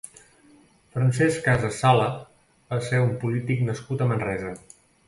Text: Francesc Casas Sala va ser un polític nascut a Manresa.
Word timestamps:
Francesc 0.95 1.45
Casas 1.49 1.77
Sala 1.83 2.09
va 2.73 2.81
ser 2.89 3.05
un 3.07 3.17
polític 3.27 3.65
nascut 3.71 4.05
a 4.07 4.11
Manresa. 4.15 4.61